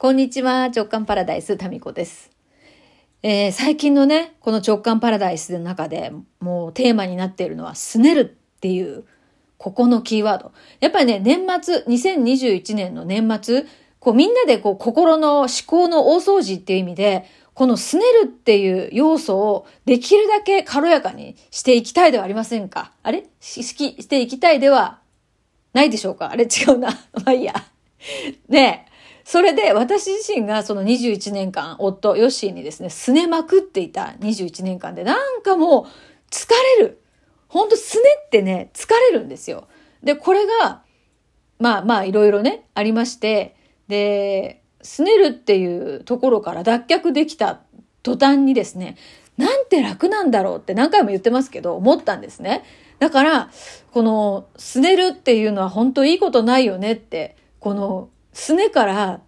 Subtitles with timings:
[0.00, 2.30] こんにちは、直感パラダイス、タミコです。
[3.24, 9.02] えー、最近のね、この直感パラダイスの中でもうテーマになっているのは、すねるっていう、
[9.56, 10.52] ここのキーワード。
[10.78, 13.66] やっぱりね、年末、2021年の年末、
[13.98, 17.24] こうみんなでこう心の思考の大掃除っていう意味で、
[17.54, 22.92] このすねるっていう要素をできるだけ軽やかにしていきたいではありませんか？
[23.02, 23.26] あれ？
[23.40, 25.00] ししていきたいでは
[25.72, 26.30] ないでしょうか？
[26.30, 26.44] あれ？
[26.44, 26.90] 違うな。
[27.14, 27.52] まあいいや。
[28.48, 28.87] ねえ。
[29.30, 35.84] それで私自身がその21年間、夫、ヨッシーにですね、すねまくっていた21年間で、なんかもう
[36.30, 37.02] 疲れる。
[37.46, 39.68] ほんとすねってね、疲れるんですよ。
[40.02, 40.80] で、これが、
[41.58, 43.54] まあまあいろいろね、ありまして、
[43.86, 47.60] で、すねるっていうところから脱却できた
[48.02, 48.96] 途端にですね、
[49.36, 52.64] なんて楽なんだろうって何回も言ってますけど、思ったんですね。
[52.98, 53.50] だから、
[53.92, 58.08] この、すねるっていうのは本当いいことないよねって、この、
[58.38, 59.20] すねから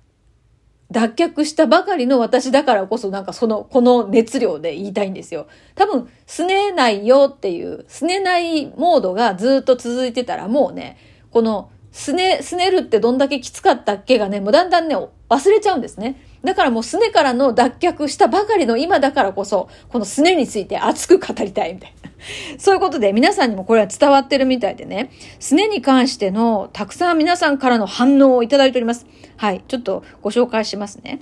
[0.93, 5.47] 脱却したばかりの私だからこそなんかその、この熱量で言いたいんですよ。
[5.75, 10.97] 多分、すねないよっていう、すねないモードがずっと続いてたらもうね、
[11.33, 16.23] この、すね、すねるってどんだけきつかったっけがね、もうだんだんね、忘れちゃうんですね。
[16.45, 22.11] だからもうすねからの脱却したばかりの今だからこそ、このすねについて熱く語りたいみたいな。
[22.59, 29.07] そういうことで皆さんにもこれは伝わってるみたいでね、すねに関してのたくさん皆さんからの反応をいただいております。
[29.37, 31.21] はい、ちょっとご紹介しますね。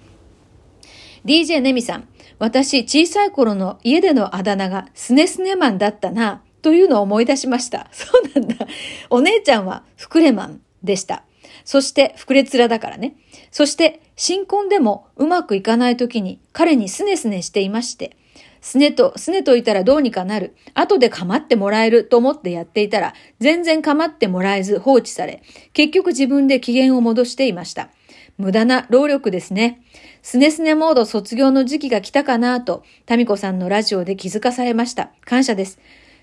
[1.25, 7.89] DJ ネミさん、私小さい頃の家でのあだ名がスネスネマンだったな、というのを思い出しました。
[7.93, 8.67] そうなんだ。
[9.11, 11.25] お姉ちゃんはフクレマンでした。
[11.65, 13.15] そして、膨れ面だからね。
[13.51, 18.17] そして、新婚でもうまくいかない時に彼にスネスネしていまして、
[18.61, 20.55] すねと、すねといたらどうにかなる。
[20.75, 27.91] 後で構ってもらえると思ってやっていたら、全然構ってもらえず放置され、結局自分で機嫌を戻していました。
[28.37, 29.83] 無駄な労力ですね。
[30.23, 35.11] すねすねモード卒業の時期が来たかなと、タミコさんのラジオで気づかされました。
[35.25, 35.79] 感謝です。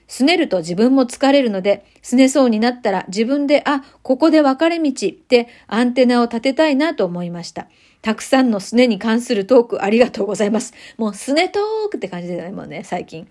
[0.08, 7.68] すねると自分も疲れるので、すねそうになったら自分で、あ、ここで分かれ道ってアンテナを立てたいなと思いました。
[8.02, 10.74] たくさんのすねに関するトークありがとうございます。
[10.98, 13.28] もうすねトークって感じでね、もうね、最近。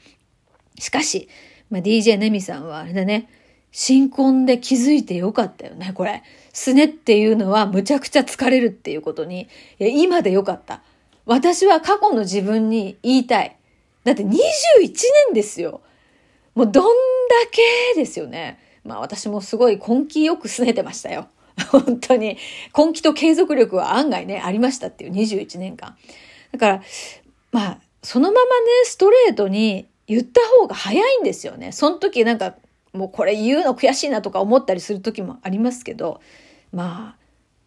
[0.78, 1.28] しかし、
[1.70, 3.28] まあ、DJ ネミさんはあれだね、
[3.70, 6.22] 新婚で気づいてよかったよね、これ。
[6.52, 9.42] すねっていうのはむちゃくちゃ疲れるっていうことに、
[9.78, 10.82] いや今でよかった。
[11.26, 13.56] 私は過去の自分に言いたい。
[14.04, 14.34] だって21
[15.28, 15.80] 年ですよ。
[16.54, 16.90] もうどんだ
[17.50, 18.58] けですよね。
[18.84, 21.28] まあ私もすごい根気よく拗ねてましたよ。
[21.70, 22.36] 本当に。
[22.76, 25.96] 根気と継続力は案外ね、ありましたっていう21年間。
[26.52, 26.82] だから、
[27.52, 31.72] まあ、そのままね、ストレートに言った方が早いんですよね。
[31.72, 32.56] その時なんか、
[32.92, 36.20] もうこれ言うの悔しいなとか思ったりする時もありますけど、
[36.72, 37.24] まあ、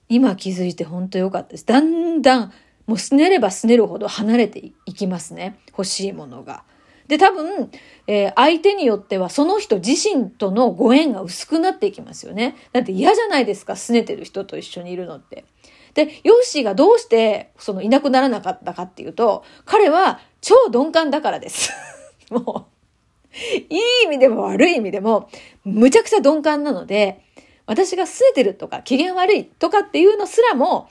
[0.09, 1.65] 今気づいて本当良かったです。
[1.65, 2.53] だんだん、
[2.85, 5.57] もうすねればすねるほど離れていきますね。
[5.71, 6.63] 欲しいものが。
[7.07, 7.71] で、多分、
[8.07, 12.55] えー、相手によってはその人自身とのご縁が薄くなっていきますよね。
[12.73, 15.45] だって嫌じゃないですか、拗ねてる人と一緒にいるのって。
[15.93, 21.71] で、ヨッシーがどうしてそのいなくならなかったかっていうと、彼は超鈍感だからです。
[22.29, 23.35] もう、
[23.69, 25.29] いい意味でも悪い意味でも、
[25.63, 27.21] むちゃくちゃ鈍感なので、
[27.65, 30.89] 私が拗ねてるとか機嫌悪いとかっていうのすらも、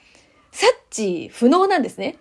[0.51, 2.17] 察知不能なんですね。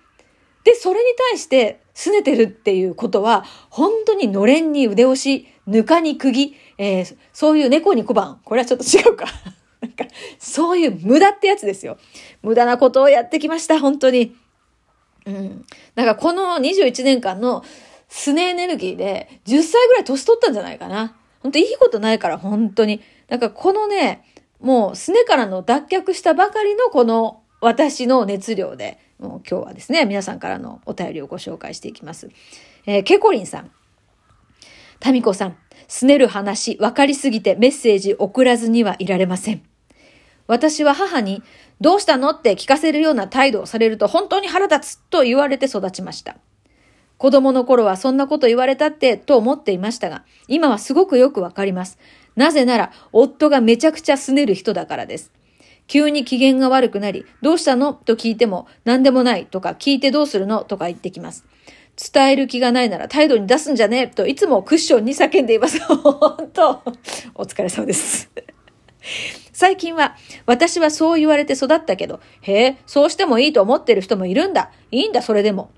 [0.65, 8.41] で、それに対して拗ねてるっていうことは、本当にのれんに腕押し、ぬかに釘、えー、そういう猫に小判。
[8.43, 9.27] これはちょっと違うか。
[9.79, 10.05] なんか、
[10.39, 11.97] そういう無駄ってやつですよ。
[12.41, 14.35] 無駄なことをやってきました、本当に。
[15.27, 15.65] うん。
[15.93, 17.63] だかこの21年間の
[18.09, 21.15] スネエネルギーで10歳ぐらい年取ったんじゃないかな。
[21.41, 23.01] 本当いいことないから、本当に。
[23.27, 24.23] だかこのね、
[24.59, 32.29] もうすねからの脱却したばかりのこの私の熱量で、もう今日はですね、皆さんからのお便りをご紹介していきます。
[32.85, 33.71] えー、ケコリンさん。
[34.99, 39.63] タミコさん、すねる話、分かりすぎてメッセージ送らずにはいられません。
[40.45, 41.41] 私は母に、
[41.81, 46.37] どうしたのって聞かせるような態度をされると本当に腹立つと言われて育ちました。
[47.17, 51.97] 子供の頃はそんなこと言われたってと思っていましたが、今はすごくよくわかります。
[52.35, 55.31] なぜなら、夫がめちゃくちゃすねる人だからです。
[55.87, 57.93] 急に機嫌が悪くなり、どうしたの？
[57.93, 60.63] と聞いても、何でもないとか、聞いてどうするの？
[60.63, 61.45] とか言ってきます。
[62.13, 63.99] 伝える気がないなら態度に出すんじゃね？
[63.99, 65.79] えといつもクッションに叫んでいます。
[65.85, 66.81] 本当
[67.35, 68.29] お疲れ様です。
[69.53, 70.15] 最近は、
[70.45, 74.71] 私はそう言われて育ったけど、へえ、そうしてもいいと思ってる人もいるんだ。
[74.91, 75.69] いいんだ、それでも。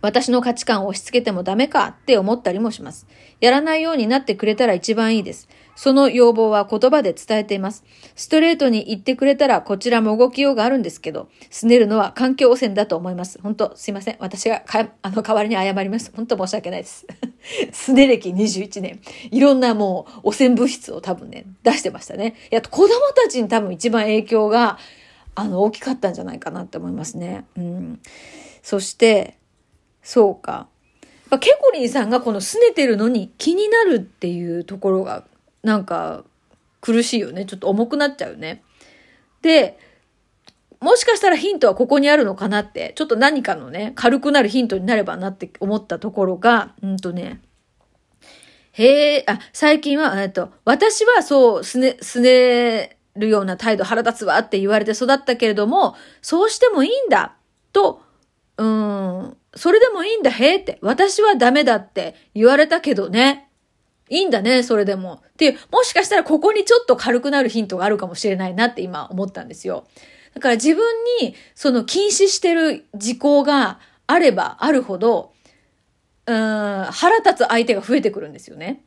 [0.00, 3.06] 私の価値観を押し付けてもダメかって思ったりもします。
[3.40, 5.48] やらないようになってくれたら一番いいです。
[5.74, 7.84] その要望は言葉で伝えています。
[8.14, 13.40] ストレートに言ってくれたらこちらも動きようがあるんですけど、拗ねるのは環境汚染だと思います。
[13.42, 14.16] 本当すいません。
[14.18, 14.62] 私が
[15.02, 16.12] あの代わりに謝ります。
[16.14, 17.06] 本当申し訳ないです。
[17.72, 19.00] 拗ね歴21年。
[19.30, 22.34] いろんなもう汚染物質を多分ね、出してましたね。
[22.50, 24.78] いや、子供たちに多分一番影響が、
[25.34, 27.44] あの、大きかったんじゃないかなって思いますね。
[27.56, 28.00] うん。
[28.62, 29.38] そして、
[30.02, 30.68] そうか。
[31.40, 35.24] ケコリンさんがこの拗ねてるのに気になるっていうところが
[35.62, 36.24] なんか
[36.80, 37.44] 苦しいよね。
[37.44, 38.62] ちょっと重くなっちゃうね。
[39.42, 39.78] で、
[40.80, 47.40] もしかしたらヒントはここにあるのかなって、ちょっと何かのね、軽くなるヒントになればなって思ったところが、うんとね、
[48.72, 57.36] へえ、あ、最近は、えっと、私はそう、すね、すねるような態度腹立つわって言われて育ったけれども、そうしてもいいんだ、
[57.72, 58.02] と、
[58.56, 63.50] うん、それでもいいんだ、へえって、私はダメだって言われたけどね。
[64.12, 65.22] いいんだね、それでも。
[65.30, 69.86] っていう、もしかしたらここにちょっと軽くなるヒントがあるかもしれないなって今思ったんですよ。
[70.34, 70.84] だから自分
[71.20, 75.32] にその禁止してる事項があればあるほど、
[76.26, 78.84] うん、腹立つ相手が増えてくるんですよね。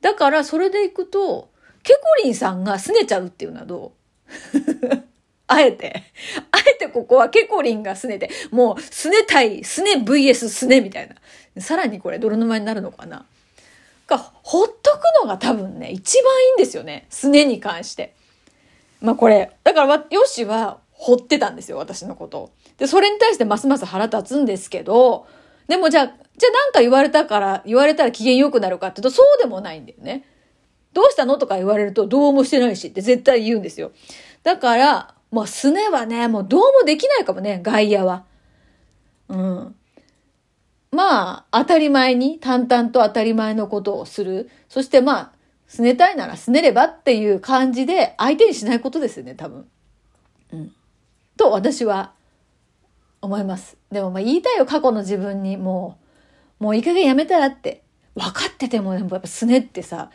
[0.00, 1.50] だからそれでいくと、
[1.82, 3.92] ケコリンさんが拗ねちゃうっていうのはど
[4.54, 5.02] う？
[5.48, 6.04] あえて。
[6.52, 11.16] あえてここはケコリンが拗ねて、もう、拗ねたい、拗ね VS 拗ねみたいな。
[11.60, 13.26] さらにこれ泥沼になるのかな？
[14.10, 17.06] が、ほっとくのが多分ね、一番いいんですよね。
[17.10, 18.14] 拗ねに関して。
[19.00, 22.50] まあこれ、だから、ヨシは、掘ってたんですよ、私のことを。
[22.76, 25.26] で、それに対してますます腹立つんですけど、
[25.66, 30.24] でもじゃあ、じゃあなんか言われたから、言われたら機嫌良くなるかっていうと、そうでもないんだよね。
[30.92, 33.92] どうしたのとか言われると、どうもしてないしって絶対言うんですよ。
[34.42, 38.24] だから、もうすねはね、もうどうもできないかもね、外野は。
[39.28, 39.74] うん。
[40.92, 44.50] まあ、当たり前に、淡々と当たり前のことをする。
[44.68, 45.32] そしてまあ、
[45.66, 49.68] すねたいならすねればっていう感じで、相手にしないことですよね、多分。
[50.52, 50.72] うん。
[51.36, 52.12] と、私は、
[53.22, 53.76] 思います。
[53.92, 55.56] でもまあ言いたいよ、過去の自分に。
[55.56, 55.98] も
[56.60, 57.82] う、もういい加減やめたらって。
[58.14, 60.10] 分かってても、やっぱすねってさ、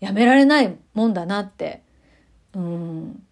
[0.00, 1.82] やめられないもんだなって。
[2.54, 3.24] うん。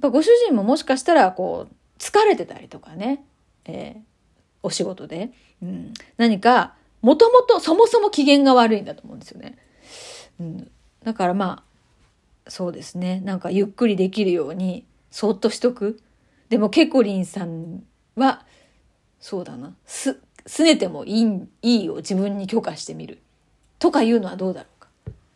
[0.00, 3.24] ぱご主人ももしかしたらこう疲れてたりとかね、
[3.64, 4.00] えー、
[4.62, 5.30] お仕事で、
[5.62, 9.56] うん、何かもともとそもそも機嫌が悪いんだと思うんですよね。
[10.40, 10.70] うん、
[11.04, 11.62] だからま
[12.46, 13.20] あそうですね。
[13.20, 16.00] なんかゆっくりできるようにそっとしとく。
[16.48, 17.84] でもケコリンさん
[18.16, 18.44] は
[19.20, 19.74] そうだな。
[19.86, 23.20] すすねてもいいいいを自分に許可してみる。
[23.78, 24.88] とかいうのはどうだろうか。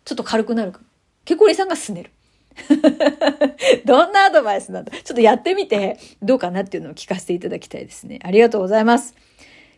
[0.04, 0.80] ちょっと軽くなるか
[1.25, 2.10] ケコリンさんがすねる。
[3.84, 4.93] どんなアドバイスなんだ？
[4.93, 8.19] ちょっとやってみてどうかなっていうのを聞かせていただきたいですね。
[8.22, 9.14] ありがとうございます。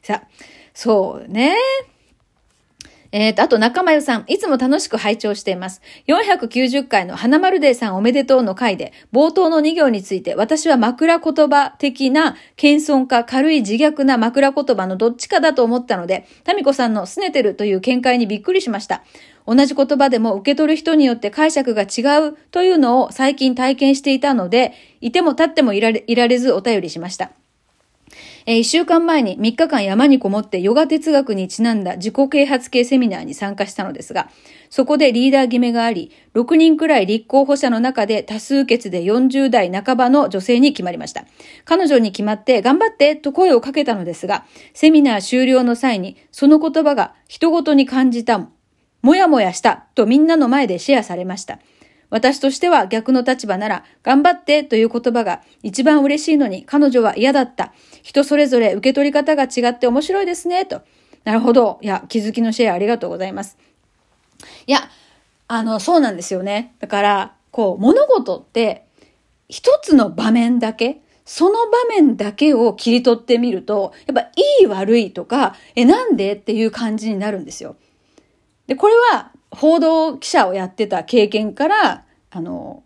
[0.03, 0.29] さあ、
[0.73, 1.57] そうね。
[3.15, 5.83] えっ、ー、と、あと仲間さん、いつも楽しく拝聴しています。
[6.09, 19.05] 490回の花丸デーさんおめでとうの回で、冒頭の2行について、私は枕言葉的な謙遜か軽い自虐な枕言葉のどっちかだと思ったので、タミコさんの拗ねてるという見解にびっくりしました。
[19.47, 27.33] 同じ言葉でも受け取る人によって解釈が違うというのを最近体験していたので、いても立ってもいられいられずお便りしました。
[28.47, 34.29] えー、一週間前に3日間山にこもってヨガ哲学にちなんだ自己啓発系セミナーに参加したのですが、
[34.69, 41.25] そこでリーダー決めがあり、6人くらい立候補者の中で多数決で40代半ばの女性に決まりました。
[41.65, 48.49] 彼女に決まって頑張ってと声をかけたのですが、セミナー終了の際にその言葉が人ごとに感じた
[49.05, 51.59] もやもやしたとみんなの前でシェアされました。
[52.09, 57.75] 私としては逆の立場なら、頑張ってという言葉が一番嬉しいのに彼女は嫌だった。
[58.03, 60.81] 人それぞれ受け取り方が違って面白いですね、と。
[61.25, 61.79] なるほど。
[61.83, 63.59] いや、気づきのシェアありがとうございます。
[64.67, 64.89] いや、
[65.49, 66.75] あの、そうなんですよね。
[66.79, 68.87] だから、こう、物事って、
[69.51, 77.77] 一つの場面だけ、その場面だけを切り取ってみると、やっぱいい悪いとか、え、なんでっていう感じになるんですよ。
[78.67, 82.83] で、これは報道記者をやってた経験から、あの、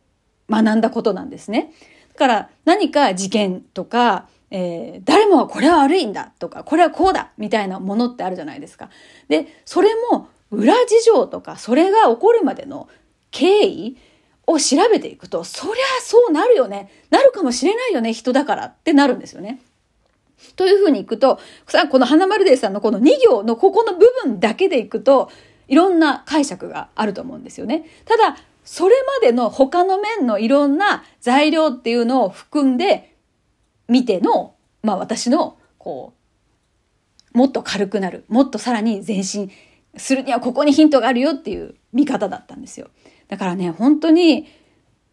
[0.51, 1.73] 学んだことなんですね。
[2.13, 8.91] だから何か事件とか、えー、誰もはこれは悪いんだとか、これはこうだみたいなものってあるじゃないですか。
[9.29, 12.89] で、それも裏事情とか、それが起こるまでの
[13.31, 13.97] 経緯
[14.47, 16.91] を調べていくと、そりゃそうなるよね。
[17.11, 19.61] なるかもしれないよね、人だからってなるんですよね。
[20.57, 21.39] というふうにいくと、
[21.91, 25.31] この花丸デーさんのこの2行のここの部分だけでいくと、
[25.69, 27.85] いろんな解釈があると思うんですよね。
[28.05, 33.15] ただ、それまでの他の面のいろんな材料っていうのを含んで
[33.89, 36.13] 見ての、まあ私の、こ
[37.35, 39.51] う、もっと軽くなる、もっとさらに前進
[39.97, 42.89] するにはここにヒントがあるよっていう見方だったんですよ。
[43.29, 44.47] だからね、本当に、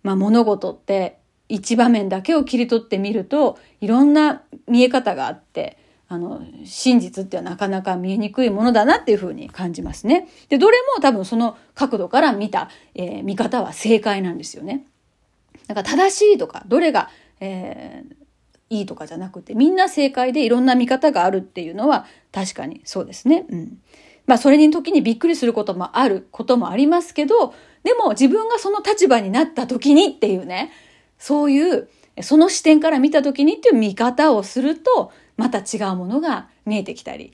[0.03, 10.27] まあ物事って一場面だけを切り取ってみると、いろんな見え方があって、あの、真実ってなかなか見えにくいものだなっていうふうに感じますね。
[10.49, 14.85] で、どれも多分その角度から見た、えー、見方は正解なんですよね。
[15.67, 17.09] だから正しいとか、どれが、
[17.39, 18.15] えー、
[18.69, 23.45] いいとかじゃなくて、みんな正解でいろんな見方があるっていうのは確かにそうですね。
[23.49, 23.77] うん。
[24.27, 30.71] まあそれに時にびっくりすることもあることもありますけど、でも自分がその立場になった時にっていうね、
[31.17, 31.89] そういう、
[32.21, 37.33] その視点から見た時にっていう見方をすると、また違うものが見えてきたり。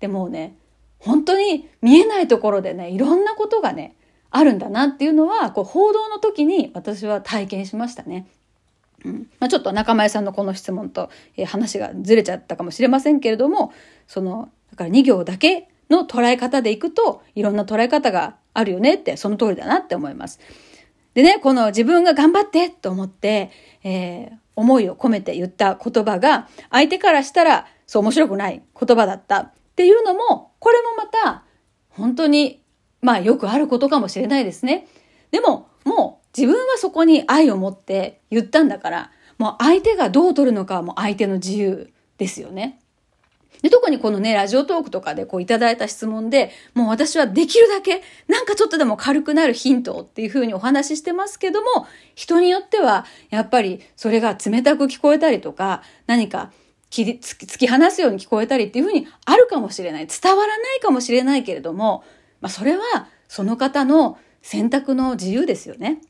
[0.00, 0.56] でもね、
[0.98, 3.96] 本当に見えないところでね、いろんなことがね、
[4.30, 8.26] あるんだなっていうのは、こう報道の時に私は体験しましたね。
[9.04, 13.72] うんまあ、ちょっと中前さんのこの質問と、えー、話がずれちゃったかもしれませんけれども、
[14.06, 20.40] その、だから2行だけの捉え方でいくと、いろんな捉え方があるよねって、その通りだなって思います。
[21.14, 23.50] でね、この自分が頑張ってと思って、
[23.84, 31.44] えー、思いを込めて言った言葉が、相手からしたら、そう面白くない言葉だったっていうのも、これもまた、
[31.90, 32.62] 本当に、
[33.00, 34.86] まあよくあることかもしれないですね。
[35.30, 42.78] でも、もう自分はそこに愛を持って言ったんだから、もう相手がどう取るのかはもう相手の自由ですよね。
[43.60, 56.50] で、特にこのね、ラジオトークとかでこういただいた質問で、もう私はできるだけ、なんかちょっとでも軽くなるヒントっていうふうにお話ししてますけども、人によっては、やっぱりそれが冷たく聞こえたりとか、何か
[56.90, 60.08] 切り、突き放すように聞こえたりっていうふうにあるかもしれない。
[60.08, 62.04] 伝わらないかもしれないけれども、
[62.40, 62.82] まあそれは
[63.28, 66.00] その方の選択の自由ですよね。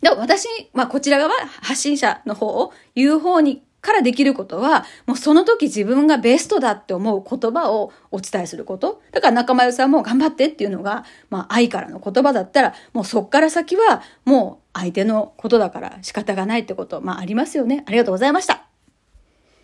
[0.00, 9.02] で私、まあこちら側、発信者の方を言う方にからできることは、もうその時自分がベストだって思う言葉をお伝えすること。
[9.10, 17.84] だから仲間由さんも頑張ってっていうのが、まあ愛からの言葉だったら、もうそっから先はもう相手のことだから仕方がないってこと、まあありますよね。
[17.86, 18.71] ありがとうございました。